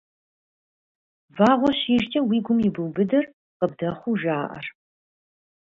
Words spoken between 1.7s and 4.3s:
щижкӏэ уи гум ибубыдэр къыбдэхъуу